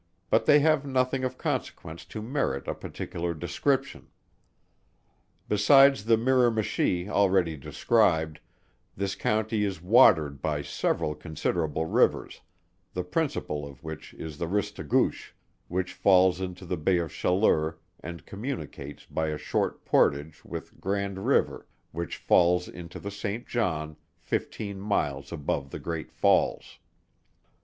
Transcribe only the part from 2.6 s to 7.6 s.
a particular description. Besides the Miramichi already